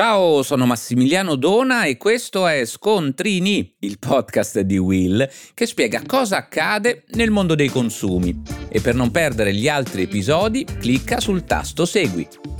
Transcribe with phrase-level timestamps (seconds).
[0.00, 6.36] Ciao, sono Massimiliano Dona e questo è Scontrini, il podcast di Will che spiega cosa
[6.36, 8.42] accade nel mondo dei consumi.
[8.68, 12.57] E per non perdere gli altri episodi, clicca sul tasto Segui.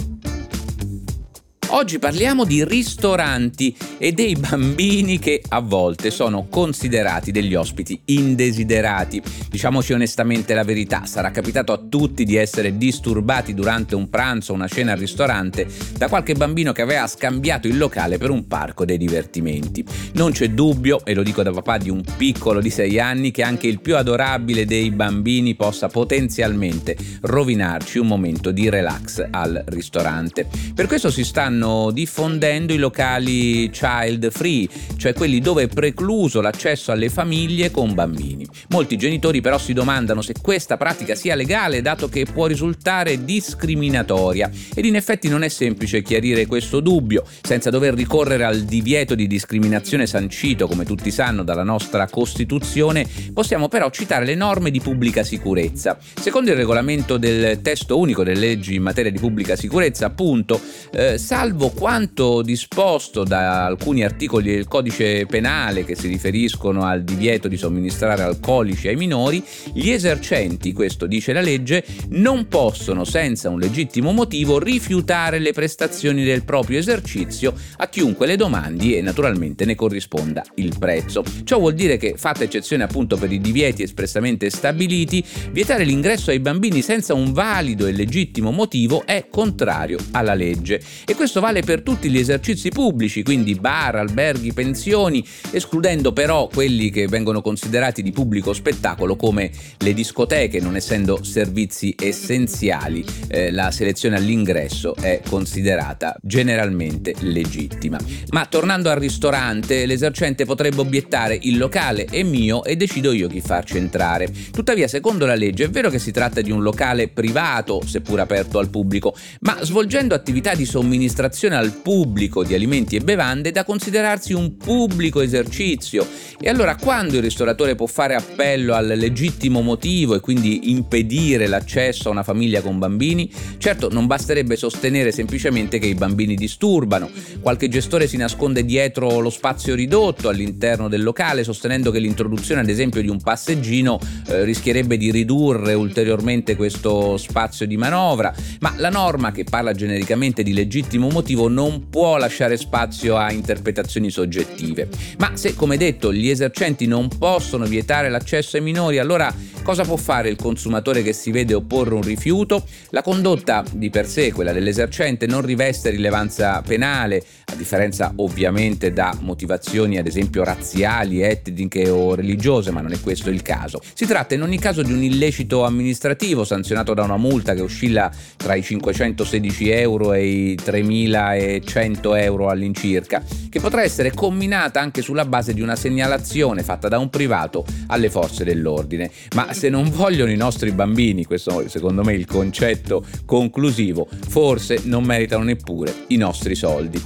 [1.71, 9.21] Oggi parliamo di ristoranti e dei bambini che a volte sono considerati degli ospiti indesiderati.
[9.51, 14.55] Diciamoci onestamente la verità, sarà capitato a tutti di essere disturbati durante un pranzo o
[14.55, 18.87] una cena al ristorante da qualche bambino che aveva scambiato il locale per un parco
[18.87, 19.85] dei divertimenti.
[20.15, 23.43] Non c'è dubbio, e lo dico da papà di un piccolo di 6 anni, che
[23.43, 30.47] anche il più adorabile dei bambini possa potenzialmente rovinarci un momento di relax al ristorante.
[30.75, 36.41] Per questo si stanno stanno diffondendo i locali child free, cioè quelli dove è precluso
[36.41, 38.47] l'accesso alle famiglie con bambini.
[38.69, 44.51] Molti genitori però si domandano se questa pratica sia legale dato che può risultare discriminatoria
[44.75, 49.27] ed in effetti non è semplice chiarire questo dubbio senza dover ricorrere al divieto di
[49.27, 55.25] discriminazione sancito come tutti sanno dalla nostra Costituzione, possiamo però citare le norme di pubblica
[55.25, 55.99] sicurezza.
[56.21, 60.61] Secondo il regolamento del testo unico delle leggi in materia di pubblica sicurezza, appunto,
[60.93, 67.03] eh, salvo salvo quanto disposto da alcuni articoli del codice penale che si riferiscono al
[67.05, 73.49] divieto di somministrare alcolici ai minori, gli esercenti, questo dice la legge, non possono senza
[73.49, 79.65] un legittimo motivo rifiutare le prestazioni del proprio esercizio a chiunque le domandi e naturalmente
[79.65, 81.25] ne corrisponda il prezzo.
[81.45, 86.41] Ciò vuol dire che, fatta eccezione appunto per i divieti espressamente stabiliti, vietare l'ingresso ai
[86.41, 91.63] bambini senza un valido e legittimo motivo è contrario alla legge e questo questo vale
[91.63, 98.03] per tutti gli esercizi pubblici, quindi bar, alberghi, pensioni, escludendo però quelli che vengono considerati
[98.03, 105.21] di pubblico spettacolo come le discoteche, non essendo servizi essenziali, eh, la selezione all'ingresso è
[105.29, 107.99] considerata generalmente legittima.
[108.31, 113.41] Ma tornando al ristorante, l'esercente potrebbe obiettare il locale è mio e decido io chi
[113.41, 114.31] farci entrare.
[114.51, 118.59] Tuttavia, secondo la legge, è vero che si tratta di un locale privato, seppur aperto
[118.59, 123.65] al pubblico, ma svolgendo attività di somministrazione somministrazione al pubblico di alimenti e bevande da
[123.65, 126.07] considerarsi un pubblico esercizio.
[126.41, 132.09] E allora quando il ristoratore può fare appello al legittimo motivo e quindi impedire l'accesso
[132.09, 133.31] a una famiglia con bambini?
[133.59, 137.11] Certo, non basterebbe sostenere semplicemente che i bambini disturbano.
[137.41, 142.69] Qualche gestore si nasconde dietro lo spazio ridotto all'interno del locale, sostenendo che l'introduzione ad
[142.69, 148.91] esempio di un passeggino eh, rischierebbe di ridurre ulteriormente questo spazio di manovra, ma la
[148.91, 154.89] norma che parla genericamente di legittimo motivo motivo non può lasciare spazio a interpretazioni soggettive.
[155.19, 159.97] Ma se, come detto, gli esercenti non possono vietare l'accesso ai minori, allora cosa può
[159.97, 162.65] fare il consumatore che si vede opporre un rifiuto?
[162.91, 167.25] La condotta di per sé, quella dell'esercente, non riveste rilevanza penale,
[167.59, 173.43] differenza ovviamente da motivazioni ad esempio razziali, etniche o religiose, ma non è questo il
[173.43, 173.81] caso.
[173.93, 178.11] Si tratta in ogni caso di un illecito amministrativo sanzionato da una multa che oscilla
[178.37, 185.03] tra i 516 euro e i 3.000 2.100 euro all'incirca, che potrà essere comminata anche
[185.03, 189.11] sulla base di una segnalazione fatta da un privato alle forze dell'ordine.
[189.35, 194.81] Ma se non vogliono i nostri bambini, questo secondo me è il concetto conclusivo, forse
[194.85, 197.03] non meritano neppure i nostri soldi.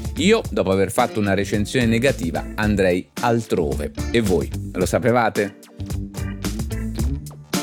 [0.50, 3.92] Dopo aver fatto una recensione negativa, andrei altrove.
[4.10, 5.58] E voi, lo sapevate?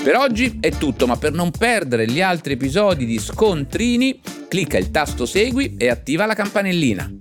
[0.01, 4.91] Per oggi è tutto, ma per non perdere gli altri episodi di Scontrini, clicca il
[4.91, 7.12] tasto Segui e attiva la campanellina.